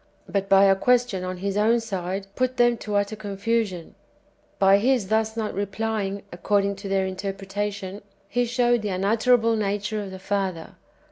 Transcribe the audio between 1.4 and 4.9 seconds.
His own side, put them to utter confusion; by